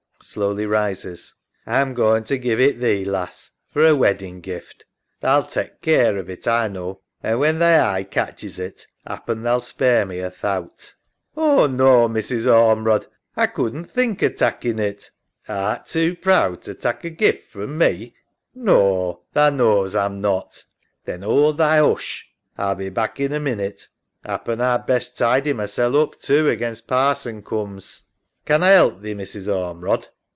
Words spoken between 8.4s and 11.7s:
it, 'appen tha'll spare me a thowt. EMMA. Oh